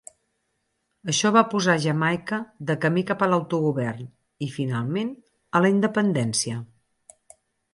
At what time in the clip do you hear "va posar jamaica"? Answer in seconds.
1.35-2.39